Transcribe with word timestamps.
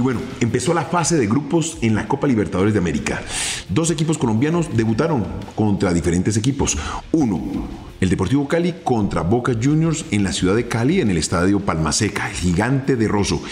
Y 0.00 0.02
bueno, 0.02 0.20
empezó 0.40 0.72
la 0.72 0.86
fase 0.86 1.18
de 1.18 1.26
grupos 1.26 1.76
en 1.82 1.94
la 1.94 2.08
Copa 2.08 2.26
Libertadores 2.26 2.72
de 2.72 2.78
América. 2.78 3.20
Dos 3.68 3.90
equipos 3.90 4.16
colombianos 4.16 4.74
debutaron 4.74 5.26
contra 5.54 5.92
diferentes 5.92 6.38
equipos. 6.38 6.78
Uno, 7.12 7.38
el 8.00 8.08
Deportivo 8.08 8.48
Cali 8.48 8.76
contra 8.82 9.20
Boca 9.20 9.52
Juniors 9.62 10.06
en 10.10 10.24
la 10.24 10.32
ciudad 10.32 10.56
de 10.56 10.66
Cali, 10.68 11.02
en 11.02 11.10
el 11.10 11.18
estadio 11.18 11.60
Palmaseca, 11.60 12.30
el 12.30 12.34
gigante 12.34 12.96
de 12.96 13.08
Rosso. 13.08 13.42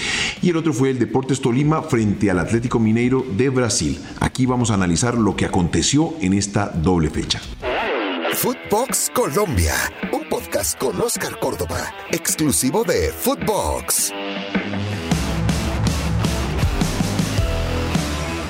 Y 0.41 0.49
el 0.49 0.57
otro 0.57 0.73
fue 0.73 0.89
el 0.89 0.99
Deportes 0.99 1.43
Tolima 1.43 1.83
frente 1.83 2.31
al 2.31 2.39
Atlético 2.39 2.79
Mineiro 2.79 3.27
de 3.37 3.51
Brasil. 3.51 4.01
Aquí 4.19 4.47
vamos 4.47 4.71
a 4.71 4.75
analizar 4.75 5.19
lo 5.19 5.37
que 5.37 5.45
aconteció 5.45 6.15
en 6.23 6.33
esta 6.33 6.71
doble 6.71 7.11
fecha. 7.11 7.43
Footbox 8.33 9.11
Colombia, 9.15 9.75
un 10.15 10.27
podcast 10.31 10.79
con 10.79 10.99
Oscar 10.99 11.39
Córdoba, 11.41 11.93
exclusivo 12.11 12.85
de 12.85 13.13
Footbox. 13.13 14.15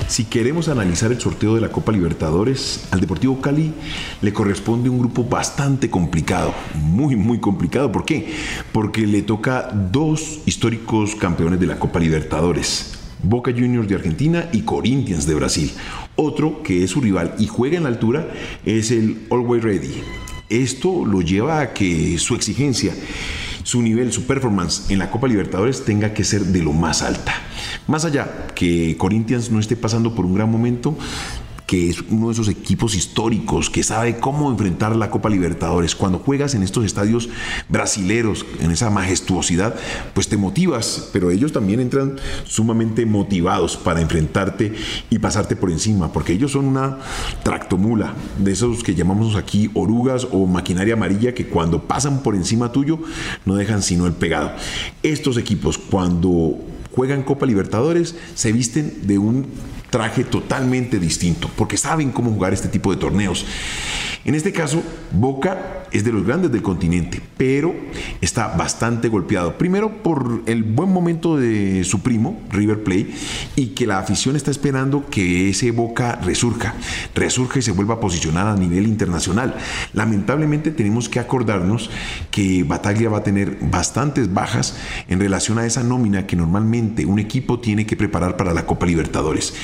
Si 0.08 0.24
queremos 0.24 0.68
analizar 0.68 1.12
el 1.12 1.20
sorteo 1.20 1.54
de 1.54 1.60
la 1.60 1.68
Copa 1.68 1.92
Libertadores, 1.92 2.88
al 2.90 3.00
Deportivo 3.00 3.42
Cali 3.42 3.74
le 4.22 4.32
corresponde 4.32 4.88
un 4.88 4.98
grupo 4.98 5.22
bastante 5.22 5.90
complicado, 5.90 6.54
muy, 6.74 7.14
muy 7.14 7.40
complicado. 7.40 7.92
¿Por 7.92 8.06
qué? 8.06 8.32
Porque 8.72 9.06
le 9.06 9.20
toca 9.20 9.68
dos 9.70 10.40
históricos 10.46 11.14
campeones 11.14 11.60
de 11.60 11.66
la 11.66 11.78
Copa 11.78 12.00
Libertadores. 12.00 12.94
Boca 13.22 13.52
Juniors 13.52 13.86
de 13.86 13.96
Argentina 13.96 14.48
y 14.50 14.62
Corinthians 14.62 15.26
de 15.26 15.34
Brasil. 15.34 15.72
Otro 16.16 16.62
que 16.62 16.84
es 16.84 16.90
su 16.90 17.02
rival 17.02 17.34
y 17.38 17.46
juega 17.46 17.76
en 17.76 17.82
la 17.82 17.90
altura 17.90 18.28
es 18.64 18.90
el 18.90 19.26
Always 19.30 19.62
Ready. 19.62 20.02
Esto 20.48 21.04
lo 21.04 21.20
lleva 21.20 21.60
a 21.60 21.74
que 21.74 22.16
su 22.18 22.34
exigencia, 22.34 22.95
su 23.68 23.82
nivel, 23.82 24.14
su 24.14 24.24
performance 24.24 24.90
en 24.90 24.98
la 24.98 25.10
Copa 25.10 25.28
Libertadores 25.28 25.84
tenga 25.84 26.14
que 26.14 26.24
ser 26.24 26.40
de 26.40 26.62
lo 26.62 26.72
más 26.72 27.02
alta. 27.02 27.34
Más 27.86 28.06
allá 28.06 28.46
que 28.54 28.96
Corinthians 28.96 29.50
no 29.50 29.60
esté 29.60 29.76
pasando 29.76 30.14
por 30.14 30.24
un 30.24 30.34
gran 30.34 30.50
momento, 30.50 30.96
que 31.69 31.91
es 31.91 32.01
uno 32.09 32.29
de 32.29 32.33
esos 32.33 32.49
equipos 32.49 32.95
históricos 32.95 33.69
que 33.69 33.83
sabe 33.83 34.16
cómo 34.16 34.51
enfrentar 34.51 34.97
la 34.97 35.11
Copa 35.11 35.29
Libertadores. 35.29 35.95
Cuando 35.95 36.19
juegas 36.19 36.55
en 36.55 36.63
estos 36.63 36.87
estadios 36.87 37.29
brasileros, 37.69 38.47
en 38.61 38.71
esa 38.71 38.88
majestuosidad, 38.88 39.74
pues 40.15 40.29
te 40.29 40.39
motivas, 40.39 41.11
pero 41.13 41.30
ellos 41.30 41.52
también 41.52 41.80
entran 41.80 42.16
sumamente 42.45 43.05
motivados 43.05 43.77
para 43.77 44.01
enfrentarte 44.01 44.73
y 45.11 45.19
pasarte 45.19 45.57
por 45.57 45.71
encima, 45.71 46.11
porque 46.11 46.33
ellos 46.33 46.52
son 46.52 46.65
una 46.65 47.01
tractomula, 47.43 48.15
de 48.39 48.52
esos 48.52 48.83
que 48.83 48.95
llamamos 48.95 49.37
aquí 49.37 49.71
orugas 49.74 50.27
o 50.33 50.46
maquinaria 50.46 50.95
amarilla, 50.95 51.35
que 51.35 51.49
cuando 51.49 51.83
pasan 51.83 52.23
por 52.23 52.35
encima 52.35 52.73
tuyo 52.73 52.99
no 53.45 53.57
dejan 53.57 53.83
sino 53.83 54.07
el 54.07 54.15
pegado. 54.15 54.52
Estos 55.02 55.37
equipos, 55.37 55.77
cuando 55.77 56.59
juegan 56.95 57.24
Copa 57.24 57.45
Libertadores, 57.45 58.16
se 58.35 58.52
visten 58.52 59.02
de 59.02 59.19
un 59.19 59.49
traje 59.90 60.24
totalmente 60.24 60.98
distinto, 60.98 61.50
porque 61.56 61.76
saben 61.76 62.10
cómo 62.10 62.30
jugar 62.30 62.52
este 62.52 62.68
tipo 62.68 62.90
de 62.90 62.98
torneos. 62.98 63.46
En 64.25 64.34
este 64.34 64.53
caso, 64.53 64.82
Boca 65.12 65.84
es 65.91 66.04
de 66.04 66.12
los 66.12 66.26
grandes 66.26 66.53
del 66.53 66.62
continente, 66.62 67.22
pero 67.38 67.75
está 68.20 68.48
bastante 68.48 69.09
golpeado. 69.09 69.56
Primero 69.56 70.03
por 70.03 70.42
el 70.44 70.64
buen 70.64 70.92
momento 70.92 71.36
de 71.36 71.82
su 71.84 72.00
primo, 72.00 72.41
River 72.50 72.82
Plate, 72.84 73.09
y 73.56 73.69
que 73.69 73.86
la 73.86 73.98
afición 73.98 74.36
está 74.36 74.50
esperando 74.50 75.06
que 75.09 75.48
ese 75.48 75.70
Boca 75.70 76.16
resurja, 76.16 76.75
resurja 77.14 77.60
y 77.60 77.62
se 77.62 77.72
vuelva 77.72 77.94
a 77.94 78.00
posicionar 78.00 78.48
a 78.48 78.54
nivel 78.54 78.86
internacional. 78.86 79.54
Lamentablemente 79.94 80.72
tenemos 80.72 81.09
que 81.09 81.20
acordarnos 81.20 81.91
que 82.31 82.64
Bataglia 82.64 83.09
va 83.09 83.19
a 83.19 83.25
tener 83.25 83.59
bastantes 83.62 84.32
bajas 84.32 84.76
en 85.09 85.20
relación 85.20 85.59
a 85.59 85.64
esa 85.64 85.82
nómina 85.82 86.26
que 86.26 86.36
normalmente 86.36 87.06
un 87.06 87.19
equipo 87.19 87.60
tiene 87.60 87.86
que 87.86 87.97
preparar 87.97 88.36
para 88.36 88.53
la 88.53 88.66
Copa 88.66 88.84
Libertadores. 88.84 89.54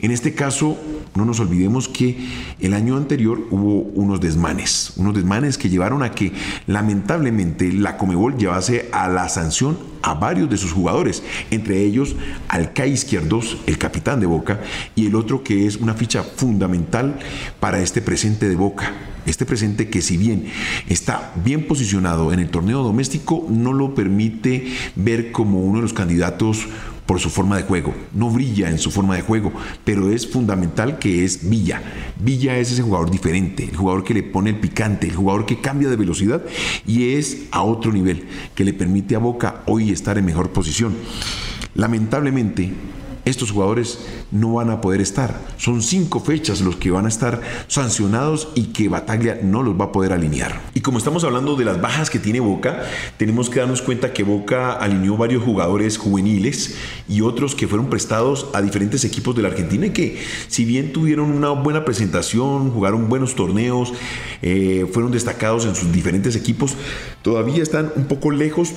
En 0.00 0.10
este 0.10 0.34
caso, 0.34 0.78
no 1.14 1.24
nos 1.24 1.40
olvidemos 1.40 1.88
que 1.88 2.16
el 2.60 2.74
año 2.74 2.96
anterior 2.96 3.46
hubo 3.50 3.80
unos 3.94 4.20
desmanes, 4.20 4.92
unos 4.96 5.14
desmanes 5.14 5.58
que 5.58 5.68
llevaron 5.68 6.02
a 6.02 6.12
que 6.12 6.32
lamentablemente 6.66 7.72
la 7.72 7.96
Comebol 7.96 8.36
llevase 8.36 8.88
a 8.92 9.08
la 9.08 9.28
sanción 9.28 9.78
a 10.02 10.14
varios 10.14 10.48
de 10.48 10.56
sus 10.56 10.72
jugadores, 10.72 11.22
entre 11.50 11.82
ellos 11.82 12.16
al 12.48 12.72
K 12.72 12.86
Izquierdos, 12.86 13.58
el 13.66 13.78
capitán 13.78 14.20
de 14.20 14.26
Boca, 14.26 14.60
y 14.94 15.06
el 15.06 15.14
otro 15.14 15.42
que 15.42 15.66
es 15.66 15.76
una 15.76 15.94
ficha 15.94 16.22
fundamental 16.22 17.18
para 17.58 17.80
este 17.80 18.00
presente 18.00 18.48
de 18.48 18.56
Boca. 18.56 18.92
Este 19.26 19.44
presente 19.44 19.90
que 19.90 20.00
si 20.00 20.16
bien 20.16 20.46
está 20.88 21.32
bien 21.44 21.66
posicionado 21.66 22.32
en 22.32 22.40
el 22.40 22.48
torneo 22.48 22.82
doméstico, 22.82 23.46
no 23.50 23.74
lo 23.74 23.94
permite 23.94 24.72
ver 24.96 25.30
como 25.30 25.60
uno 25.60 25.76
de 25.76 25.82
los 25.82 25.92
candidatos 25.92 26.66
por 27.10 27.18
su 27.18 27.28
forma 27.28 27.56
de 27.56 27.64
juego. 27.64 27.92
No 28.14 28.30
brilla 28.30 28.70
en 28.70 28.78
su 28.78 28.92
forma 28.92 29.16
de 29.16 29.22
juego, 29.22 29.52
pero 29.82 30.12
es 30.12 30.28
fundamental 30.28 31.00
que 31.00 31.24
es 31.24 31.50
Villa. 31.50 31.82
Villa 32.20 32.56
es 32.56 32.70
ese 32.70 32.82
jugador 32.82 33.10
diferente, 33.10 33.64
el 33.64 33.74
jugador 33.74 34.04
que 34.04 34.14
le 34.14 34.22
pone 34.22 34.50
el 34.50 34.60
picante, 34.60 35.08
el 35.08 35.16
jugador 35.16 35.44
que 35.44 35.60
cambia 35.60 35.88
de 35.88 35.96
velocidad 35.96 36.40
y 36.86 37.14
es 37.14 37.48
a 37.50 37.64
otro 37.64 37.90
nivel, 37.90 38.28
que 38.54 38.62
le 38.62 38.74
permite 38.74 39.16
a 39.16 39.18
Boca 39.18 39.64
hoy 39.66 39.90
estar 39.90 40.18
en 40.18 40.24
mejor 40.24 40.50
posición. 40.50 40.94
Lamentablemente, 41.74 42.70
estos 43.30 43.50
jugadores 43.50 43.98
no 44.30 44.54
van 44.54 44.70
a 44.70 44.80
poder 44.80 45.00
estar. 45.00 45.40
Son 45.56 45.82
cinco 45.82 46.20
fechas 46.20 46.60
los 46.60 46.76
que 46.76 46.90
van 46.90 47.06
a 47.06 47.08
estar 47.08 47.40
sancionados 47.68 48.48
y 48.54 48.64
que 48.64 48.88
Bataglia 48.88 49.40
no 49.42 49.62
los 49.62 49.78
va 49.80 49.86
a 49.86 49.92
poder 49.92 50.12
alinear. 50.12 50.60
Y 50.74 50.80
como 50.80 50.98
estamos 50.98 51.24
hablando 51.24 51.56
de 51.56 51.64
las 51.64 51.80
bajas 51.80 52.10
que 52.10 52.18
tiene 52.18 52.40
Boca, 52.40 52.82
tenemos 53.16 53.50
que 53.50 53.60
darnos 53.60 53.82
cuenta 53.82 54.12
que 54.12 54.22
Boca 54.22 54.72
alineó 54.72 55.16
varios 55.16 55.42
jugadores 55.42 55.98
juveniles 55.98 56.76
y 57.08 57.20
otros 57.20 57.54
que 57.54 57.68
fueron 57.68 57.88
prestados 57.88 58.48
a 58.52 58.62
diferentes 58.62 59.04
equipos 59.04 59.34
de 59.36 59.42
la 59.42 59.48
Argentina 59.48 59.86
y 59.86 59.90
que 59.90 60.22
si 60.48 60.64
bien 60.64 60.92
tuvieron 60.92 61.30
una 61.30 61.50
buena 61.50 61.84
presentación, 61.84 62.70
jugaron 62.70 63.08
buenos 63.08 63.34
torneos, 63.34 63.92
eh, 64.42 64.86
fueron 64.92 65.12
destacados 65.12 65.66
en 65.66 65.74
sus 65.74 65.92
diferentes 65.92 66.36
equipos, 66.36 66.76
todavía 67.22 67.62
están 67.62 67.92
un 67.96 68.04
poco 68.04 68.30
lejos 68.30 68.72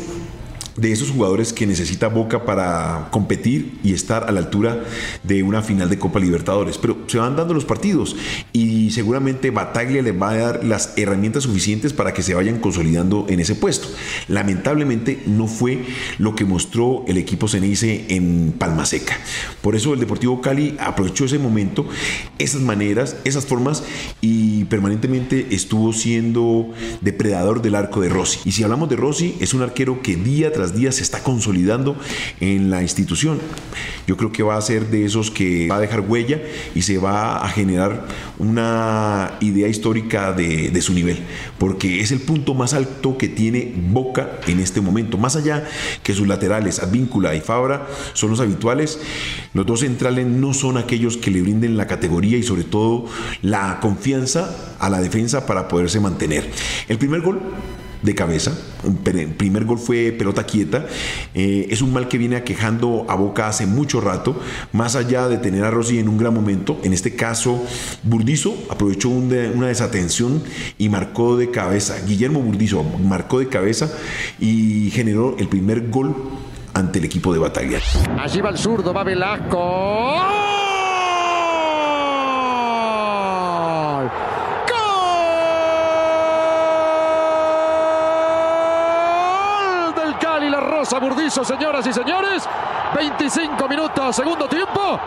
de 0.75 0.91
esos 0.91 1.11
jugadores 1.11 1.53
que 1.53 1.67
necesita 1.67 2.07
Boca 2.07 2.45
para 2.45 3.07
competir 3.11 3.79
y 3.83 3.93
estar 3.93 4.25
a 4.25 4.31
la 4.31 4.39
altura 4.39 4.83
de 5.23 5.43
una 5.43 5.61
final 5.61 5.89
de 5.89 5.99
Copa 5.99 6.19
Libertadores. 6.19 6.77
Pero 6.77 6.97
se 7.07 7.17
van 7.17 7.35
dando 7.35 7.53
los 7.53 7.65
partidos 7.65 8.15
y 8.51 8.91
seguramente 8.91 9.51
Bataglia 9.51 10.01
les 10.01 10.19
va 10.19 10.31
a 10.31 10.37
dar 10.37 10.63
las 10.63 10.93
herramientas 10.97 11.43
suficientes 11.43 11.93
para 11.93 12.13
que 12.13 12.23
se 12.23 12.33
vayan 12.33 12.59
consolidando 12.59 13.25
en 13.29 13.39
ese 13.39 13.55
puesto. 13.55 13.87
Lamentablemente 14.27 15.23
no 15.25 15.47
fue 15.47 15.85
lo 16.17 16.35
que 16.35 16.45
mostró 16.45 17.03
el 17.07 17.17
equipo 17.17 17.47
Cenice 17.47 18.05
en 18.09 18.53
Palma 18.57 18.85
Seca. 18.85 19.17
Por 19.61 19.75
eso 19.75 19.93
el 19.93 19.99
Deportivo 19.99 20.41
Cali 20.41 20.75
aprovechó 20.79 21.25
ese 21.25 21.39
momento, 21.39 21.87
esas 22.39 22.61
maneras, 22.61 23.17
esas 23.23 23.45
formas 23.45 23.83
y 24.21 24.65
permanentemente 24.65 25.47
estuvo 25.51 25.93
siendo 25.93 26.71
depredador 27.01 27.61
del 27.61 27.75
arco 27.75 28.01
de 28.01 28.09
Rossi. 28.09 28.39
Y 28.45 28.51
si 28.53 28.63
hablamos 28.63 28.89
de 28.89 28.95
Rossi, 28.95 29.35
es 29.39 29.53
un 29.53 29.61
arquero 29.61 30.01
que 30.01 30.15
día 30.15 30.51
tras 30.51 30.62
días 30.71 30.95
se 30.95 31.03
está 31.03 31.21
consolidando 31.21 31.97
en 32.39 32.69
la 32.69 32.81
institución. 32.81 33.39
Yo 34.07 34.17
creo 34.17 34.31
que 34.31 34.43
va 34.43 34.57
a 34.57 34.61
ser 34.61 34.89
de 34.89 35.05
esos 35.05 35.31
que 35.31 35.67
va 35.67 35.77
a 35.77 35.79
dejar 35.79 36.01
huella 36.01 36.41
y 36.75 36.83
se 36.83 36.97
va 36.97 37.43
a 37.43 37.49
generar 37.49 38.05
una 38.37 39.33
idea 39.39 39.67
histórica 39.67 40.33
de, 40.33 40.69
de 40.69 40.81
su 40.81 40.93
nivel, 40.93 41.19
porque 41.57 41.99
es 41.99 42.11
el 42.11 42.19
punto 42.19 42.53
más 42.53 42.73
alto 42.73 43.17
que 43.17 43.27
tiene 43.27 43.73
Boca 43.75 44.39
en 44.47 44.59
este 44.59 44.81
momento. 44.81 45.17
Más 45.17 45.35
allá 45.35 45.67
que 46.03 46.13
sus 46.13 46.27
laterales, 46.27 46.79
Advíncula 46.79 47.35
y 47.35 47.41
Fabra, 47.41 47.87
son 48.13 48.31
los 48.31 48.39
habituales, 48.39 48.99
los 49.53 49.65
dos 49.65 49.81
centrales 49.81 50.25
no 50.27 50.53
son 50.53 50.77
aquellos 50.77 51.17
que 51.17 51.31
le 51.31 51.41
brinden 51.41 51.77
la 51.77 51.87
categoría 51.87 52.37
y 52.37 52.43
sobre 52.43 52.63
todo 52.63 53.05
la 53.41 53.79
confianza 53.81 54.75
a 54.79 54.89
la 54.89 55.01
defensa 55.01 55.45
para 55.45 55.67
poderse 55.67 55.99
mantener. 55.99 56.49
El 56.87 56.97
primer 56.97 57.21
gol 57.21 57.41
de 58.03 58.15
cabeza. 58.15 58.51
El 58.83 59.29
primer 59.33 59.65
gol 59.65 59.79
fue 59.79 60.11
pelota 60.11 60.45
quieta. 60.45 60.85
Eh, 61.33 61.67
es 61.69 61.81
un 61.81 61.93
mal 61.93 62.07
que 62.07 62.17
viene 62.17 62.35
aquejando 62.35 63.05
a 63.09 63.15
Boca 63.15 63.47
hace 63.47 63.65
mucho 63.65 64.01
rato, 64.01 64.39
más 64.71 64.95
allá 64.95 65.27
de 65.27 65.37
tener 65.37 65.63
a 65.63 65.71
Rossi 65.71 65.99
en 65.99 66.09
un 66.09 66.17
gran 66.17 66.33
momento. 66.33 66.77
En 66.83 66.93
este 66.93 67.15
caso, 67.15 67.63
Burdizo 68.03 68.55
aprovechó 68.69 69.09
una 69.09 69.67
desatención 69.67 70.43
y 70.77 70.89
marcó 70.89 71.37
de 71.37 71.49
cabeza. 71.49 71.95
Guillermo 72.05 72.41
Burdizo 72.41 72.83
marcó 72.83 73.39
de 73.39 73.47
cabeza 73.47 73.89
y 74.39 74.91
generó 74.91 75.35
el 75.39 75.47
primer 75.47 75.89
gol 75.89 76.15
ante 76.73 76.99
el 76.99 77.05
equipo 77.05 77.33
de 77.33 77.39
batalla. 77.39 77.79
Allí 78.19 78.41
va 78.41 78.49
el 78.49 78.57
zurdo, 78.57 78.93
va 78.93 79.03
Velasco. 79.03 80.42
Burdizo, 90.99 91.43
señoras 91.43 91.87
y 91.87 91.93
señores. 91.93 92.43
25 92.95 93.67
minutos, 93.67 94.15
segundo 94.15 94.47
tiempo. 94.47 94.99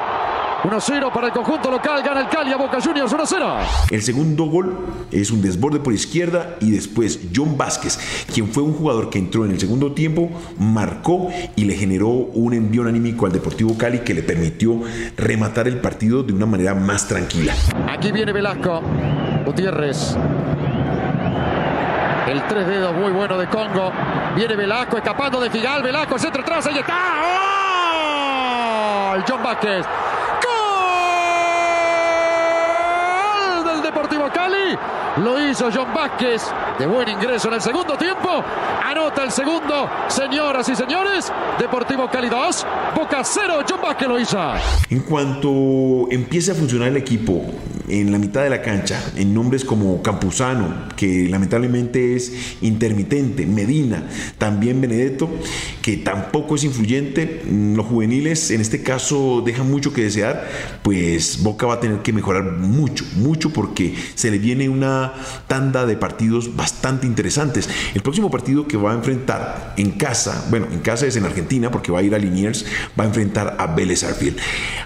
1-0 0.65 1.13
para 1.13 1.29
el 1.29 1.33
conjunto 1.33 1.71
local, 1.71 2.03
gana 2.03 2.23
el 2.23 2.29
Cali 2.29 2.53
a 2.53 2.57
Boca 2.57 2.79
Juniors 2.81 3.13
1-0. 3.13 3.57
El 3.91 4.03
segundo 4.03 4.47
gol 4.47 4.77
es 5.13 5.31
un 5.31 5.41
desborde 5.41 5.79
por 5.79 5.93
izquierda 5.93 6.57
y 6.61 6.73
después 6.73 7.21
John 7.35 7.57
Vázquez, 7.57 7.99
quien 8.33 8.49
fue 8.49 8.63
un 8.63 8.73
jugador 8.73 9.11
que 9.11 9.19
entró 9.19 9.45
en 9.45 9.53
el 9.53 9.61
segundo 9.61 9.93
tiempo, 9.93 10.31
marcó 10.59 11.29
y 11.55 11.67
le 11.67 11.75
generó 11.75 12.09
un 12.09 12.55
envío 12.55 12.83
anímico 12.83 13.27
al 13.27 13.33
Deportivo 13.33 13.77
Cali 13.79 14.01
que 14.01 14.15
le 14.15 14.23
permitió 14.23 14.81
rematar 15.17 15.69
el 15.69 15.79
partido 15.81 16.23
de 16.23 16.33
una 16.33 16.47
manera 16.47 16.75
más 16.75 17.07
tranquila. 17.07 17.55
Aquí 17.89 18.11
viene 18.11 18.33
Velasco, 18.33 18.81
Gutiérrez. 19.45 20.17
El 22.27 22.43
tres 22.49 22.67
dedos 22.67 22.93
muy 22.93 23.13
bueno 23.13 23.39
de 23.39 23.47
Congo. 23.47 23.93
Viene 24.35 24.57
Velasco 24.57 24.97
escapando 24.97 25.41
de 25.41 25.49
Figal. 25.49 25.83
Velasco, 25.83 26.19
centro 26.19 26.43
atrás, 26.43 26.67
ahí 26.67 26.79
está. 26.79 26.93
¡Gol! 29.13 29.25
John 29.29 29.43
Vázquez. 29.45 29.87
¡Gol 33.55 33.65
del 33.65 33.83
Deportivo 33.83 34.29
Cali! 34.33 34.77
Lo 35.17 35.49
hizo 35.49 35.71
John 35.73 35.95
Vázquez. 35.95 36.43
De 36.79 36.87
buen 36.87 37.09
ingreso 37.09 37.49
en 37.49 37.55
el 37.55 37.61
segundo 37.63 37.97
tiempo. 37.97 38.45
Anota 38.85 39.25
el 39.25 39.31
segundo. 39.31 39.89
Señoras 40.09 40.69
y 40.69 40.77
señores. 40.77 41.33
Deportivo 41.59 42.11
Cali 42.11 42.29
2. 42.29 42.67
Boca 42.95 43.25
0. 43.25 43.65
John 43.67 43.81
Vázquez 43.81 44.09
lo 44.09 44.21
hizo. 44.21 44.39
En 44.91 45.01
cuanto 45.01 46.09
empiece 46.11 46.53
a 46.53 46.55
funcionar 46.55 46.89
el 46.89 46.99
equipo 46.99 47.43
en 47.89 48.13
la 48.13 48.19
mitad 48.19 48.43
de 48.43 48.51
la 48.51 48.63
cancha, 48.63 49.01
en 49.17 49.33
nombres 49.33 49.65
como 49.65 50.03
Campuzano, 50.03 50.89
que 50.97 51.29
lamentablemente 51.29 52.17
es 52.17 52.57
intermitente, 52.61 53.47
Medina, 53.47 54.09
también 54.39 54.81
Benedetto, 54.81 55.31
que 55.83 55.97
tampoco 55.97 56.57
es 56.57 56.65
influyente, 56.65 57.43
los 57.47 57.87
juveniles 57.87 58.51
en 58.51 58.61
este 58.61 58.83
caso 58.83 59.43
dejan 59.45 59.71
mucho 59.71 59.93
que 59.93 60.03
desear, 60.03 60.49
pues 60.83 61.43
Boca 61.43 61.67
va 61.67 61.75
a 61.75 61.81
tener 61.81 61.99
que 61.99 62.13
mejorar 62.13 62.45
mucho, 62.45 63.05
mucho 63.17 63.53
porque 63.53 63.95
se 64.15 64.31
le 64.31 64.39
viene 64.39 64.69
una 64.69 65.06
tanda 65.47 65.87
de 65.87 65.97
partidos 65.97 66.57
bastante 66.57 67.07
interesantes. 67.07 67.69
El 67.95 68.03
próximo 68.03 68.31
partido 68.31 68.67
que 68.67 68.77
va 68.77 68.93
a 68.93 68.95
enfrentar 68.95 69.75
en 69.77 69.93
casa, 69.93 70.47
bueno, 70.51 70.67
en 70.71 70.81
casa 70.81 71.07
es 71.07 71.17
en 71.17 71.25
Argentina 71.25 71.71
porque 71.71 71.93
va 71.93 72.01
a 72.01 72.03
ir 72.03 72.15
a 72.15 72.19
Liniers, 72.19 72.65
va 72.99 73.05
a 73.05 73.07
enfrentar 73.07 73.57
a 73.59 73.67
Vélez 73.69 74.05
Arfiel. 74.05 74.37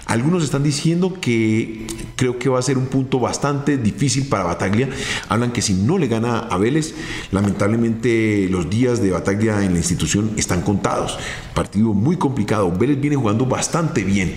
Algunos 0.05 0.43
están 0.43 0.63
diciendo 0.63 1.17
que 1.21 1.87
creo 2.15 2.37
que 2.37 2.49
va 2.49 2.59
a 2.59 2.61
ser 2.61 2.77
un 2.77 2.87
punto 2.87 3.19
bastante 3.19 3.77
difícil 3.77 4.27
para 4.27 4.43
Bataglia. 4.43 4.89
Hablan 5.29 5.51
que 5.51 5.61
si 5.61 5.73
no 5.73 5.97
le 5.97 6.07
gana 6.07 6.39
a 6.39 6.57
Vélez, 6.57 6.93
lamentablemente 7.31 8.47
los 8.49 8.69
días 8.69 9.01
de 9.01 9.11
Bataglia 9.11 9.63
en 9.63 9.73
la 9.73 9.77
institución 9.77 10.31
están 10.37 10.61
contados. 10.61 11.17
Partido 11.53 11.93
muy 11.93 12.17
complicado. 12.17 12.71
Vélez 12.71 12.99
viene 12.99 13.15
jugando 13.15 13.45
bastante 13.45 14.03
bien. 14.03 14.35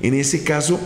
En 0.00 0.14
ese 0.14 0.42
caso, 0.42 0.80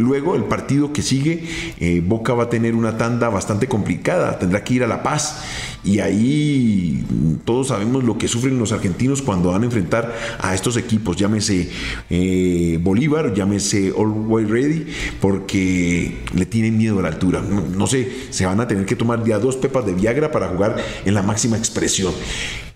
Luego, 0.00 0.34
el 0.34 0.44
partido 0.44 0.94
que 0.94 1.02
sigue, 1.02 1.44
eh, 1.78 2.02
Boca 2.02 2.32
va 2.32 2.44
a 2.44 2.48
tener 2.48 2.74
una 2.74 2.96
tanda 2.96 3.28
bastante 3.28 3.68
complicada, 3.68 4.38
tendrá 4.38 4.64
que 4.64 4.74
ir 4.74 4.82
a 4.82 4.86
La 4.86 5.02
Paz 5.02 5.42
y 5.84 6.00
ahí 6.00 7.04
todos 7.44 7.68
sabemos 7.68 8.02
lo 8.04 8.16
que 8.16 8.26
sufren 8.26 8.58
los 8.58 8.72
argentinos 8.72 9.20
cuando 9.20 9.50
van 9.50 9.62
a 9.62 9.66
enfrentar 9.66 10.14
a 10.40 10.54
estos 10.54 10.78
equipos, 10.78 11.16
llámese 11.16 11.68
eh, 12.08 12.78
Bolívar, 12.82 13.34
llámese 13.34 13.92
Way 13.92 14.44
Ready, 14.46 14.86
porque 15.20 16.16
le 16.34 16.46
tienen 16.46 16.78
miedo 16.78 16.98
a 16.98 17.02
la 17.02 17.08
altura. 17.08 17.42
No, 17.42 17.86
sé, 17.86 18.10
se 18.30 18.46
van 18.46 18.60
a 18.60 18.68
tener 18.68 18.86
que 18.86 18.96
tomar 18.96 19.22
ya 19.24 19.38
dos 19.38 19.56
pepas 19.56 19.84
de 19.84 19.92
Viagra 19.92 20.32
para 20.32 20.48
jugar 20.48 20.76
en 21.04 21.12
la 21.12 21.22
máxima 21.22 21.58
expresión. 21.58 22.14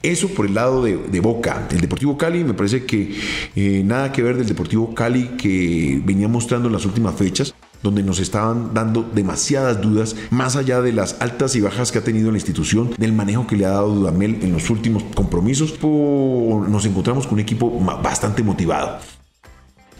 Eso 0.05 0.29
por 0.29 0.44
el 0.44 0.53
lado 0.53 0.82
de, 0.82 1.20
Boca. 1.20 1.67
El 1.70 1.81
Deportivo 1.81 2.19
Cali 2.19 2.44
me 2.44 2.53
parece 2.53 2.85
que 2.85 3.17
eh, 3.56 3.82
nada 3.87 4.12
que 4.12 4.23
ver 4.23 4.37
del 4.37 4.47
Deportivo 4.47 4.94
Cali 4.94 5.29
que 5.38 5.99
venía 6.05 6.29
mostrando 6.29 6.69
en 6.69 6.75
las 6.75 6.85
últimas 6.85 7.13
fechas 7.14 7.55
donde 7.84 8.02
nos 8.02 8.19
estaban 8.19 8.72
dando 8.72 9.02
demasiadas 9.02 9.81
dudas, 9.81 10.16
más 10.31 10.56
allá 10.56 10.81
de 10.81 10.93
las 10.93 11.20
altas 11.20 11.55
y 11.55 11.61
bajas 11.61 11.93
que 11.93 11.99
ha 11.99 12.05
tenido 12.05 12.31
la 12.31 12.38
institución, 12.38 12.94
del 12.96 13.12
manejo 13.12 13.46
que 13.46 13.56
le 13.56 13.66
ha 13.66 13.70
dado 13.70 13.94
Dudamel 13.94 14.38
en 14.43 14.52
los 14.52 14.70
últimos 14.70 15.05
compromisos, 15.14 15.78
nos 15.82 16.87
encontramos 16.87 17.26
con 17.26 17.34
un 17.34 17.40
equipo 17.40 17.70
bastante 18.02 18.43
motivado. 18.43 18.99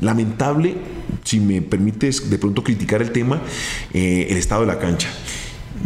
Lamentable, 0.00 0.76
si 1.25 1.40
me 1.40 1.61
permites 1.61 2.31
de 2.31 2.38
pronto 2.38 2.64
criticar 2.64 3.02
el 3.02 3.12
tema, 3.12 3.40
eh, 3.93 4.28
el 4.31 4.38
estado 4.38 4.62
de 4.62 4.67
la 4.69 4.78
cancha. 4.78 5.08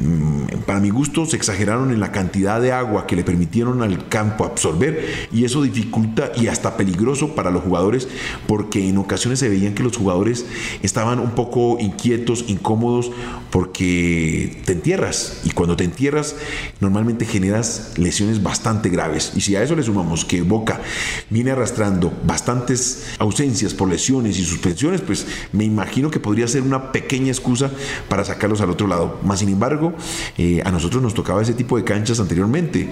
Mm, 0.01 0.61
para 0.65 0.79
mi 0.79 0.91
gusto 0.91 1.27
se 1.27 1.35
exageraron 1.35 1.91
en 1.91 1.99
la 1.99 2.13
cantidad 2.13 2.61
de 2.61 2.71
agua 2.71 3.09
que 3.09 3.17
le 3.17 3.25
permitieron 3.25 3.83
al 3.83 4.09
campo 4.09 4.45
absorber 4.45 5.29
y 5.33 5.45
eso 5.45 5.61
dificulta 5.63 6.31
y 6.37 6.47
hasta 6.47 6.77
peligroso 6.77 7.35
para 7.35 7.51
los 7.51 7.65
jugadores 7.65 8.07
porque 8.47 8.89
en 8.89 8.97
ocasiones 8.99 9.41
se 9.41 9.49
veían 9.49 9.75
que 9.75 9.83
los 9.83 9.97
jugadores 9.97 10.47
estaban 10.85 11.19
un 11.19 11.33
poco 11.33 11.79
inquietos, 11.81 12.45
incómodos 12.47 13.11
porque 13.51 14.63
te 14.67 14.75
entierras 14.75 15.41
y 15.45 15.51
cuando 15.51 15.75
te 15.75 15.83
entierras 15.83 16.37
normalmente 16.79 17.27
generas 17.27 17.95
lesiones 17.97 18.41
bastante 18.41 18.91
graves. 18.91 19.33
Y 19.35 19.41
si 19.41 19.57
a 19.57 19.65
eso 19.65 19.75
le 19.75 19.83
sumamos 19.83 20.25
que 20.25 20.43
Boca 20.43 20.81
viene 21.29 21.51
arrastrando 21.51 22.13
bastantes 22.25 23.09
ausencias 23.19 23.75
por 23.75 23.89
lesiones 23.89 24.39
y 24.39 24.45
suspensiones 24.45 25.01
pues 25.01 25.27
me 25.53 25.65
imagino 25.65 26.09
que 26.13 26.21
podría 26.21 26.47
ser 26.47 26.63
una 26.63 26.93
pequeña 26.93 27.29
excusa 27.31 27.73
para 28.09 28.25
sacarlos 28.25 28.61
al 28.61 28.71
otro 28.71 28.87
lado. 28.87 29.19
Más 29.25 29.41
sin 29.41 29.49
embargo 29.49 29.88
eh, 30.37 30.63
a 30.65 30.71
nosotros 30.71 31.03
nos 31.03 31.15
tocaba 31.15 31.43
ese 31.43 31.55
tipo 31.55 31.77
de 31.77 31.85
canchas 31.85 32.21
anteriormente. 32.21 32.89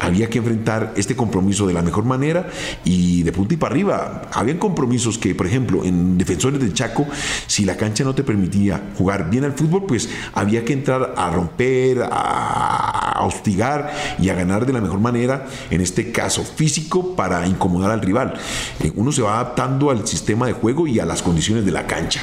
Había 0.00 0.28
que 0.28 0.38
enfrentar 0.38 0.92
este 0.96 1.16
compromiso 1.16 1.66
de 1.66 1.72
la 1.72 1.82
mejor 1.82 2.04
manera 2.04 2.48
y 2.84 3.22
de 3.22 3.32
punta 3.32 3.54
y 3.54 3.56
para 3.56 3.72
arriba. 3.72 4.22
Habían 4.32 4.58
compromisos 4.58 5.18
que, 5.18 5.34
por 5.34 5.46
ejemplo, 5.46 5.84
en 5.84 6.18
Defensores 6.18 6.60
del 6.60 6.74
Chaco, 6.74 7.06
si 7.46 7.64
la 7.64 7.76
cancha 7.76 8.04
no 8.04 8.14
te 8.14 8.22
permitía 8.22 8.82
jugar 8.96 9.30
bien 9.30 9.44
al 9.44 9.52
fútbol, 9.52 9.84
pues 9.86 10.08
había 10.32 10.64
que 10.64 10.72
entrar 10.72 11.14
a 11.16 11.30
romper, 11.30 12.02
a 12.10 13.20
hostigar 13.24 13.92
y 14.18 14.28
a 14.28 14.34
ganar 14.34 14.66
de 14.66 14.72
la 14.72 14.80
mejor 14.80 15.00
manera, 15.00 15.46
en 15.70 15.80
este 15.80 16.12
caso 16.12 16.44
físico, 16.44 17.14
para 17.16 17.46
incomodar 17.46 17.90
al 17.90 18.00
rival. 18.00 18.34
Eh, 18.80 18.92
uno 18.94 19.12
se 19.12 19.22
va 19.22 19.34
adaptando 19.34 19.90
al 19.90 20.06
sistema 20.06 20.46
de 20.46 20.52
juego 20.52 20.86
y 20.86 20.98
a 20.98 21.06
las 21.06 21.22
condiciones 21.22 21.64
de 21.64 21.72
la 21.72 21.86
cancha. 21.86 22.22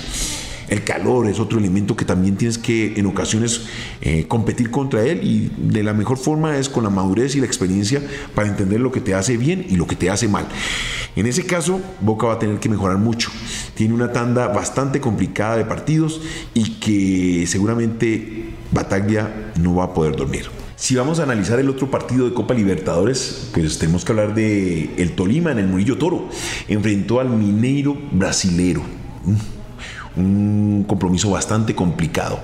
El 0.72 0.86
calor 0.86 1.28
es 1.28 1.42
otro 1.42 1.60
elemento 1.60 1.98
que 1.98 2.06
también 2.06 2.38
tienes 2.38 2.58
que 2.58 2.94
en 2.96 3.06
ocasiones 3.06 3.64
eh, 4.00 4.26
competir 4.30 4.72
contra 4.72 5.04
él 5.04 5.22
y 5.22 5.52
de 5.58 5.84
la 5.84 5.94
mejor 5.94 6.18
forma 6.18 6.58
es 6.58 6.70
con 6.70 6.86
la 6.86 6.90
madurez 6.90 7.36
y 7.36 7.42
la 7.42 7.46
experiencia 7.46 8.02
para 8.34 8.48
entender 8.48 8.80
lo 8.80 8.90
que 8.90 9.02
te 9.02 9.14
hace 9.14 9.36
bien 9.36 9.66
y 9.68 9.76
lo 9.76 9.86
que 9.86 9.98
te 9.98 10.10
hace 10.10 10.30
mal. 10.30 10.48
En 11.18 11.26
ese 11.26 11.46
caso, 11.46 11.82
Boca 12.00 12.28
va 12.28 12.36
a 12.36 12.40
tener 12.40 12.58
que 12.62 12.70
mejorar 12.70 12.98
mucho. 13.00 13.32
Tiene 13.74 13.94
una 13.94 14.14
tanda 14.14 14.48
bastante 14.48 15.02
complicada 15.02 15.58
de 15.58 15.66
partidos 15.66 16.22
y 16.54 16.76
que 16.80 17.46
seguramente 17.48 18.52
Bataglia 18.72 19.52
no 19.60 19.76
va 19.76 19.84
a 19.84 19.94
poder 19.94 20.16
dormir. 20.16 20.46
Si 20.78 20.96
vamos 20.96 21.20
a 21.20 21.24
analizar 21.24 21.60
el 21.60 21.70
otro 21.70 21.92
partido 21.92 22.30
de 22.30 22.34
Copa 22.34 22.54
Libertadores, 22.54 23.50
pues 23.54 23.78
tenemos 23.78 24.06
que 24.06 24.14
hablar 24.14 24.34
de 24.34 24.90
el 24.96 25.12
Tolima 25.16 25.52
en 25.52 25.60
el 25.60 25.68
Murillo 25.68 25.98
Toro. 25.98 26.30
Enfrentó 26.70 27.20
al 27.20 27.30
Mineiro 27.30 27.98
brasilero. 28.14 28.84
Un 30.16 30.86
compromiso 30.88 31.30
bastante 31.32 31.76
complicado. 31.76 32.40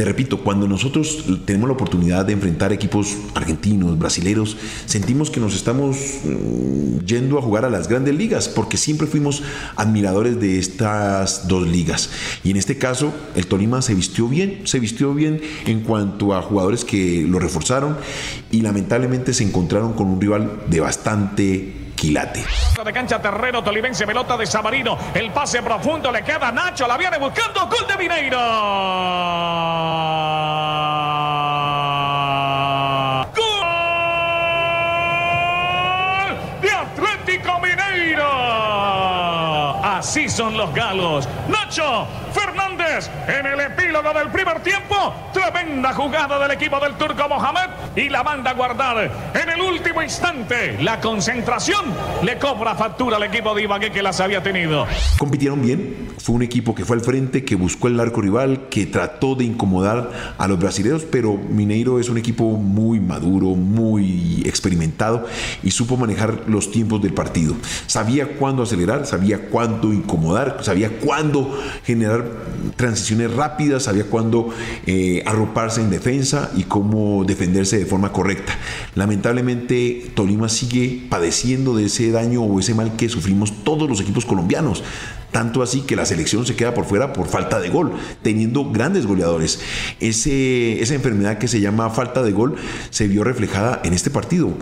Te 0.00 0.04
repito, 0.06 0.42
cuando 0.42 0.66
nosotros 0.66 1.24
tenemos 1.44 1.68
la 1.68 1.74
oportunidad 1.74 2.24
de 2.24 2.32
enfrentar 2.32 2.72
equipos 2.72 3.18
argentinos, 3.34 3.98
brasileros, 3.98 4.56
sentimos 4.86 5.30
que 5.30 5.40
nos 5.40 5.54
estamos 5.54 5.98
mm, 6.24 7.04
yendo 7.04 7.38
a 7.38 7.42
jugar 7.42 7.66
a 7.66 7.68
las 7.70 7.86
grandes 7.86 8.14
ligas, 8.14 8.48
porque 8.48 8.78
siempre 8.78 9.06
fuimos 9.06 9.42
admiradores 9.76 10.40
de 10.40 10.58
estas 10.58 11.48
dos 11.48 11.68
ligas. 11.68 12.08
Y 12.44 12.50
en 12.50 12.56
este 12.56 12.78
caso, 12.78 13.12
el 13.34 13.46
Tolima 13.46 13.82
se 13.82 13.94
vistió 13.94 14.26
bien, 14.26 14.62
se 14.64 14.78
vistió 14.78 15.12
bien 15.12 15.42
en 15.66 15.80
cuanto 15.80 16.34
a 16.34 16.40
jugadores 16.40 16.86
que 16.86 17.26
lo 17.28 17.38
reforzaron 17.38 17.98
y 18.50 18.62
lamentablemente 18.62 19.34
se 19.34 19.44
encontraron 19.44 19.92
con 19.92 20.06
un 20.06 20.18
rival 20.18 20.62
de 20.70 20.80
bastante 20.80 21.89
De 22.02 22.92
cancha 22.94 23.20
terreno 23.20 23.62
tolimense, 23.62 24.06
pelota 24.06 24.34
de 24.34 24.46
Samarino. 24.46 24.96
El 25.12 25.30
pase 25.32 25.62
profundo 25.62 26.10
le 26.10 26.22
queda 26.22 26.48
a 26.48 26.52
Nacho. 26.52 26.86
La 26.86 26.96
viene 26.96 27.18
buscando. 27.18 27.66
Gol 27.66 27.86
de 27.86 27.96
Mineiro. 27.98 28.38
Gol 33.36 33.58
de 36.62 36.70
Atlético 36.70 37.60
Mineiro. 37.60 38.24
Así 40.00 40.30
son 40.30 40.56
los 40.56 40.74
galos. 40.74 41.28
Nacho 41.46 42.06
Fernández 42.32 43.10
en 43.28 43.44
el 43.44 43.60
epílogo 43.60 44.14
del 44.14 44.30
primer 44.30 44.62
tiempo. 44.62 44.96
Tremenda 45.34 45.92
jugada 45.92 46.38
del 46.38 46.52
equipo 46.52 46.80
del 46.80 46.94
turco 46.94 47.28
Mohamed 47.28 47.68
y 47.94 48.08
la 48.08 48.22
manda 48.22 48.52
a 48.52 48.54
guardar 48.54 49.10
en 49.34 49.48
el 49.50 49.60
último 49.60 50.02
instante. 50.02 50.78
La 50.80 51.00
concentración 51.00 51.84
le 52.22 52.38
cobra 52.38 52.74
factura 52.76 53.18
al 53.18 53.24
equipo 53.24 53.54
de 53.54 53.64
Ibagué 53.64 53.92
que 53.92 54.02
las 54.02 54.20
había 54.20 54.42
tenido. 54.42 54.86
Compitieron 55.18 55.60
bien, 55.60 56.08
fue 56.18 56.34
un 56.34 56.42
equipo 56.42 56.74
que 56.74 56.86
fue 56.86 56.96
al 56.96 57.02
frente, 57.02 57.44
que 57.44 57.54
buscó 57.54 57.88
el 57.88 58.00
arco 58.00 58.22
rival, 58.22 58.68
que 58.70 58.86
trató 58.86 59.34
de 59.34 59.44
incomodar 59.44 60.10
a 60.38 60.48
los 60.48 60.58
brasileños, 60.58 61.04
pero 61.04 61.34
Mineiro 61.34 62.00
es 62.00 62.08
un 62.08 62.16
equipo 62.16 62.44
muy 62.52 63.00
maduro, 63.00 63.48
muy 63.48 64.42
experimentado 64.46 65.26
y 65.62 65.70
supo 65.72 65.98
manejar 65.98 66.44
los 66.46 66.70
tiempos 66.70 67.02
del 67.02 67.12
partido. 67.12 67.54
Sabía 67.86 68.38
cuándo 68.38 68.62
acelerar, 68.62 69.06
sabía 69.06 69.48
cuándo 69.50 69.89
incomodar, 69.92 70.58
sabía 70.62 70.98
cuándo 70.98 71.58
generar 71.84 72.24
transiciones 72.76 73.32
rápidas, 73.32 73.84
sabía 73.84 74.04
cuándo 74.04 74.50
eh, 74.86 75.22
arroparse 75.26 75.80
en 75.80 75.90
defensa 75.90 76.50
y 76.56 76.64
cómo 76.64 77.24
defenderse 77.24 77.78
de 77.78 77.86
forma 77.86 78.12
correcta. 78.12 78.56
Lamentablemente 78.94 80.10
Tolima 80.14 80.48
sigue 80.48 81.06
padeciendo 81.08 81.76
de 81.76 81.86
ese 81.86 82.10
daño 82.10 82.42
o 82.42 82.60
ese 82.60 82.74
mal 82.74 82.96
que 82.96 83.08
sufrimos 83.08 83.64
todos 83.64 83.88
los 83.88 84.00
equipos 84.00 84.24
colombianos. 84.24 84.82
Tanto 85.32 85.62
así 85.62 85.82
que 85.82 85.96
la 85.96 86.06
selección 86.06 86.44
se 86.44 86.56
queda 86.56 86.74
por 86.74 86.84
fuera 86.84 87.12
por 87.12 87.28
falta 87.28 87.60
de 87.60 87.68
gol, 87.68 87.92
teniendo 88.22 88.70
grandes 88.70 89.06
goleadores. 89.06 89.60
Esa 90.00 90.94
enfermedad 90.94 91.38
que 91.38 91.48
se 91.48 91.60
llama 91.60 91.90
falta 91.90 92.22
de 92.22 92.32
gol 92.32 92.56
se 92.90 93.06
vio 93.06 93.24
reflejada 93.24 93.80
en 93.84 93.92
este 93.92 94.10
partido. 94.10 94.52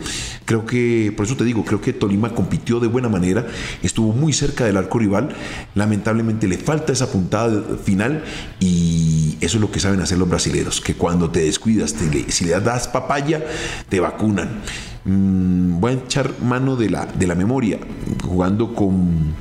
Creo 0.44 0.66
que, 0.66 1.12
por 1.16 1.26
eso 1.26 1.36
te 1.36 1.44
digo, 1.44 1.64
creo 1.64 1.80
que 1.80 1.92
Tolima 1.92 2.34
compitió 2.34 2.80
de 2.80 2.86
buena 2.86 3.08
manera, 3.08 3.46
estuvo 3.82 4.12
muy 4.12 4.32
cerca 4.32 4.64
del 4.64 4.76
arco 4.76 4.98
rival. 4.98 5.30
Lamentablemente 5.74 6.48
le 6.48 6.58
falta 6.58 6.92
esa 6.92 7.10
puntada 7.10 7.62
final 7.84 8.24
y 8.60 9.36
eso 9.40 9.56
es 9.56 9.60
lo 9.60 9.70
que 9.70 9.80
saben 9.80 10.00
hacer 10.00 10.18
los 10.18 10.28
brasileños, 10.28 10.80
que 10.80 10.94
cuando 10.94 11.30
te 11.30 11.40
descuidas, 11.40 11.94
si 12.28 12.44
le 12.44 12.60
das 12.60 12.88
papaya, 12.88 13.44
te 13.88 14.00
vacunan. 14.00 14.60
Mm, 15.08 15.80
voy 15.80 15.92
a 15.92 15.94
echar 15.94 16.34
mano 16.42 16.76
de 16.76 16.90
la, 16.90 17.06
de 17.06 17.26
la 17.26 17.34
memoria, 17.34 17.78
jugando 18.22 18.74
con 18.74 19.34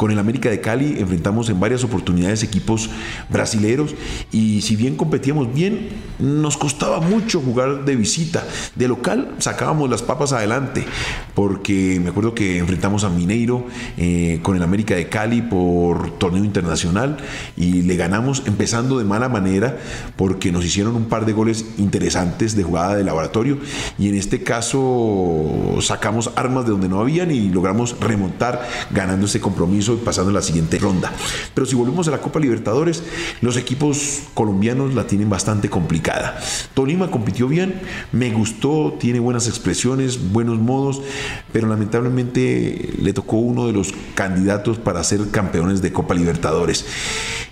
con 0.00 0.10
el 0.10 0.18
América 0.18 0.48
de 0.48 0.62
Cali 0.62 0.98
enfrentamos 0.98 1.50
en 1.50 1.60
varias 1.60 1.84
oportunidades 1.84 2.42
equipos 2.42 2.88
brasileros 3.28 3.94
y 4.32 4.62
si 4.62 4.74
bien 4.74 4.96
competíamos 4.96 5.52
bien, 5.52 5.90
nos 6.18 6.56
costaba 6.56 7.00
mucho 7.00 7.38
jugar 7.38 7.84
de 7.84 7.96
visita. 7.96 8.42
De 8.76 8.88
local 8.88 9.34
sacábamos 9.36 9.90
las 9.90 10.00
papas 10.00 10.32
adelante, 10.32 10.86
porque 11.34 12.00
me 12.02 12.08
acuerdo 12.08 12.34
que 12.34 12.56
enfrentamos 12.56 13.04
a 13.04 13.10
Mineiro 13.10 13.66
eh, 13.98 14.40
con 14.42 14.56
el 14.56 14.62
América 14.62 14.94
de 14.94 15.10
Cali 15.10 15.42
por 15.42 16.12
torneo 16.12 16.46
internacional 16.46 17.18
y 17.54 17.82
le 17.82 17.96
ganamos 17.96 18.44
empezando 18.46 18.96
de 18.96 19.04
mala 19.04 19.28
manera 19.28 19.76
porque 20.16 20.50
nos 20.50 20.64
hicieron 20.64 20.96
un 20.96 21.10
par 21.10 21.26
de 21.26 21.34
goles 21.34 21.66
interesantes 21.76 22.56
de 22.56 22.62
jugada 22.62 22.96
de 22.96 23.04
laboratorio 23.04 23.58
y 23.98 24.08
en 24.08 24.14
este 24.14 24.42
caso 24.42 25.09
sacamos 25.80 26.30
armas 26.36 26.64
de 26.64 26.72
donde 26.72 26.88
no 26.88 27.00
habían 27.00 27.30
y 27.30 27.48
logramos 27.48 27.98
remontar 28.00 28.68
ganando 28.90 29.26
ese 29.26 29.40
compromiso 29.40 29.98
pasando 29.98 30.30
a 30.30 30.34
la 30.34 30.42
siguiente 30.42 30.78
ronda. 30.78 31.12
Pero 31.54 31.66
si 31.66 31.74
volvemos 31.74 32.08
a 32.08 32.10
la 32.10 32.20
Copa 32.20 32.40
Libertadores, 32.40 33.02
los 33.40 33.56
equipos 33.56 34.22
colombianos 34.34 34.94
la 34.94 35.06
tienen 35.06 35.30
bastante 35.30 35.70
complicada. 35.70 36.38
Tolima 36.74 37.10
compitió 37.10 37.48
bien, 37.48 37.80
me 38.12 38.30
gustó, 38.30 38.96
tiene 38.98 39.20
buenas 39.20 39.48
expresiones, 39.48 40.32
buenos 40.32 40.58
modos, 40.58 41.02
pero 41.52 41.68
lamentablemente 41.68 42.94
le 43.00 43.12
tocó 43.12 43.36
uno 43.36 43.66
de 43.66 43.72
los 43.72 43.92
candidatos 44.14 44.78
para 44.78 45.02
ser 45.04 45.30
campeones 45.30 45.82
de 45.82 45.92
Copa 45.92 46.14
Libertadores. 46.14 46.84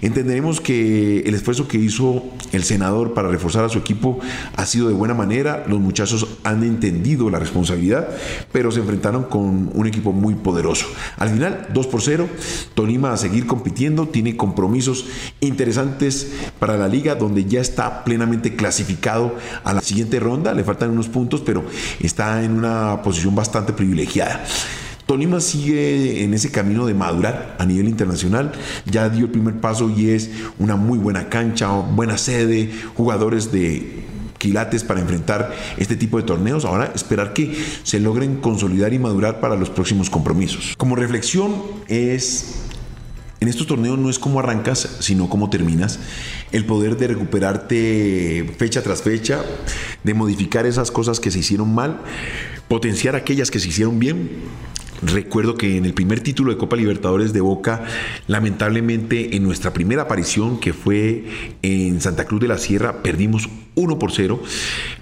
Entenderemos 0.00 0.60
que 0.60 1.20
el 1.20 1.34
esfuerzo 1.34 1.66
que 1.66 1.78
hizo 1.78 2.22
el 2.52 2.62
senador 2.62 3.14
para 3.14 3.28
reforzar 3.28 3.64
a 3.64 3.68
su 3.68 3.78
equipo 3.78 4.20
ha 4.56 4.64
sido 4.64 4.88
de 4.88 4.94
buena 4.94 5.14
manera, 5.14 5.64
los 5.66 5.80
muchachos 5.80 6.26
han 6.44 6.62
entendido 6.62 7.30
la 7.30 7.38
responsabilidad, 7.48 8.08
pero 8.52 8.70
se 8.70 8.80
enfrentaron 8.80 9.24
con 9.24 9.70
un 9.74 9.86
equipo 9.86 10.12
muy 10.12 10.34
poderoso. 10.34 10.86
Al 11.16 11.30
final, 11.30 11.68
2 11.72 11.86
por 11.86 12.02
0, 12.02 12.28
Tolima 12.74 13.12
a 13.12 13.16
seguir 13.16 13.46
compitiendo, 13.46 14.08
tiene 14.08 14.36
compromisos 14.36 15.06
interesantes 15.40 16.28
para 16.58 16.76
la 16.76 16.88
liga 16.88 17.14
donde 17.14 17.44
ya 17.44 17.60
está 17.60 18.04
plenamente 18.04 18.54
clasificado 18.54 19.34
a 19.64 19.72
la 19.72 19.80
siguiente 19.80 20.20
ronda, 20.20 20.54
le 20.54 20.64
faltan 20.64 20.90
unos 20.90 21.08
puntos, 21.08 21.40
pero 21.40 21.64
está 22.00 22.44
en 22.44 22.52
una 22.52 23.02
posición 23.02 23.34
bastante 23.34 23.72
privilegiada. 23.72 24.44
Tolima 25.06 25.40
sigue 25.40 26.22
en 26.22 26.34
ese 26.34 26.50
camino 26.50 26.84
de 26.84 26.92
madurar 26.92 27.56
a 27.58 27.64
nivel 27.64 27.88
internacional. 27.88 28.52
Ya 28.84 29.08
dio 29.08 29.24
el 29.24 29.30
primer 29.30 29.58
paso 29.58 29.88
y 29.88 30.10
es 30.10 30.28
una 30.58 30.76
muy 30.76 30.98
buena 30.98 31.30
cancha, 31.30 31.70
buena 31.70 32.18
sede, 32.18 32.70
jugadores 32.94 33.50
de 33.50 34.04
quilates 34.38 34.84
para 34.84 35.00
enfrentar 35.00 35.54
este 35.76 35.96
tipo 35.96 36.16
de 36.16 36.22
torneos. 36.22 36.64
Ahora 36.64 36.92
esperar 36.94 37.32
que 37.32 37.56
se 37.82 38.00
logren 38.00 38.36
consolidar 38.36 38.92
y 38.92 38.98
madurar 38.98 39.40
para 39.40 39.56
los 39.56 39.70
próximos 39.70 40.10
compromisos. 40.10 40.74
Como 40.76 40.96
reflexión 40.96 41.62
es 41.88 42.64
en 43.40 43.46
estos 43.46 43.68
torneos 43.68 43.98
no 43.98 44.10
es 44.10 44.18
cómo 44.18 44.40
arrancas, 44.40 44.96
sino 44.98 45.28
cómo 45.28 45.48
terminas. 45.48 46.00
El 46.50 46.66
poder 46.66 46.96
de 46.96 47.06
recuperarte 47.06 48.52
fecha 48.58 48.82
tras 48.82 49.02
fecha, 49.02 49.44
de 50.02 50.14
modificar 50.14 50.66
esas 50.66 50.90
cosas 50.90 51.20
que 51.20 51.30
se 51.30 51.38
hicieron 51.38 51.72
mal, 51.72 52.00
potenciar 52.68 53.16
aquellas 53.16 53.50
que 53.50 53.58
se 53.58 53.68
hicieron 53.68 53.98
bien 53.98 54.28
Recuerdo 55.02 55.54
que 55.54 55.76
en 55.76 55.84
el 55.84 55.94
primer 55.94 56.20
título 56.20 56.50
de 56.52 56.58
Copa 56.58 56.74
Libertadores 56.74 57.32
de 57.32 57.40
Boca, 57.40 57.84
lamentablemente 58.26 59.36
en 59.36 59.44
nuestra 59.44 59.72
primera 59.72 60.02
aparición, 60.02 60.58
que 60.58 60.72
fue 60.72 61.24
en 61.62 62.00
Santa 62.00 62.24
Cruz 62.24 62.40
de 62.40 62.48
la 62.48 62.58
Sierra, 62.58 63.00
perdimos 63.02 63.48
1 63.76 63.98
por 64.00 64.10
0. 64.10 64.42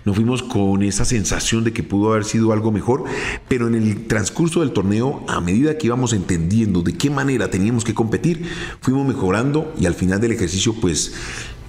Nos 0.04 0.14
fuimos 0.14 0.42
con 0.42 0.82
esa 0.82 1.06
sensación 1.06 1.64
de 1.64 1.73
que 1.73 1.82
pudo 1.82 2.12
haber 2.12 2.25
sido 2.25 2.52
algo 2.52 2.73
mejor, 2.73 3.04
pero 3.49 3.68
en 3.68 3.75
el 3.75 4.06
transcurso 4.06 4.61
del 4.61 4.73
torneo, 4.73 5.25
a 5.28 5.40
medida 5.40 5.78
que 5.78 5.87
íbamos 5.87 6.12
entendiendo 6.12 6.82
de 6.82 6.92
qué 6.92 7.08
manera 7.08 7.50
teníamos 7.50 7.82
que 7.82 7.94
competir, 7.94 8.44
fuimos 8.82 9.06
mejorando 9.06 9.73
y 9.80 9.87
al 9.87 9.94
final 9.94 10.20
del 10.20 10.32
ejercicio, 10.32 10.75
pues 10.75 11.14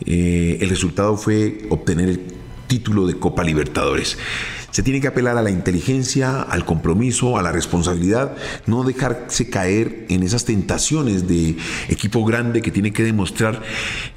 eh, 0.06 0.58
el 0.60 0.70
resultado 0.70 1.16
fue 1.16 1.66
obtener 1.70 2.10
el 2.10 2.37
título 2.68 3.08
de 3.08 3.18
Copa 3.18 3.44
Libertadores. 3.44 4.18
Se 4.72 4.84
tiene 4.84 5.02
que 5.02 5.08
apelar 5.08 5.38
a 5.38 5.42
la 5.42 5.50
inteligencia, 5.50 6.42
al 6.42 6.66
compromiso, 6.66 7.38
a 7.38 7.42
la 7.42 7.52
responsabilidad, 7.52 8.36
no 8.68 8.84
dejarse 8.84 9.50
caer 9.50 10.06
en 10.10 10.24
esas 10.24 10.46
tentaciones 10.46 11.28
de 11.28 11.58
equipo 11.88 12.24
grande 12.26 12.62
que 12.62 12.70
tiene 12.70 12.94
que 12.94 13.04
demostrar 13.04 13.64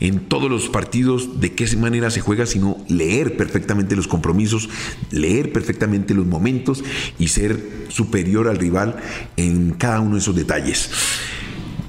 en 0.00 0.20
todos 0.20 0.50
los 0.50 0.68
partidos 0.68 1.40
de 1.40 1.54
qué 1.54 1.64
manera 1.76 2.10
se 2.10 2.20
juega, 2.20 2.46
sino 2.46 2.76
leer 2.88 3.36
perfectamente 3.36 3.96
los 3.96 4.08
compromisos, 4.08 4.68
leer 5.10 5.52
perfectamente 5.52 6.14
los 6.14 6.26
momentos 6.26 6.84
y 7.18 7.28
ser 7.28 7.86
superior 7.88 8.48
al 8.48 8.58
rival 8.58 8.96
en 9.36 9.70
cada 9.70 10.00
uno 10.00 10.16
de 10.16 10.20
esos 10.20 10.34
detalles. 10.34 10.90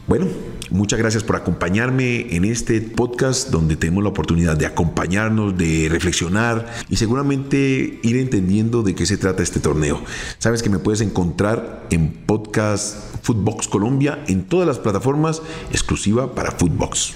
Bueno, 0.07 0.27
Muchas 0.71 0.99
gracias 0.99 1.23
por 1.25 1.35
acompañarme 1.35 2.33
en 2.33 2.45
este 2.45 2.79
podcast 2.79 3.49
donde 3.49 3.75
tenemos 3.75 4.03
la 4.03 4.09
oportunidad 4.09 4.55
de 4.55 4.65
acompañarnos, 4.65 5.57
de 5.57 5.89
reflexionar 5.91 6.65
y 6.89 6.95
seguramente 6.95 7.99
ir 8.01 8.15
entendiendo 8.15 8.81
de 8.81 8.95
qué 8.95 9.05
se 9.05 9.17
trata 9.17 9.43
este 9.43 9.59
torneo. 9.59 10.01
Sabes 10.37 10.63
que 10.63 10.69
me 10.69 10.79
puedes 10.79 11.01
encontrar 11.01 11.87
en 11.89 12.13
podcast 12.25 12.95
Footbox 13.21 13.67
Colombia 13.67 14.23
en 14.27 14.45
todas 14.45 14.65
las 14.65 14.79
plataformas 14.79 15.41
exclusiva 15.71 16.33
para 16.33 16.51
Footbox. 16.51 17.15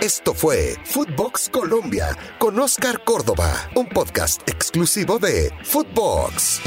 Esto 0.00 0.32
fue 0.32 0.76
Footbox 0.86 1.50
Colombia 1.50 2.16
con 2.38 2.58
Oscar 2.58 3.04
Córdoba, 3.04 3.52
un 3.74 3.90
podcast 3.90 4.40
exclusivo 4.48 5.18
de 5.18 5.52
Footbox. 5.64 6.62